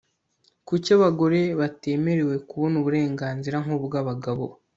kuki 0.67 0.89
abagore 0.97 1.39
batemerewe 1.59 2.35
kubona 2.49 2.75
uburenganzira 2.81 3.55
nkubw'abagabo 3.63 4.45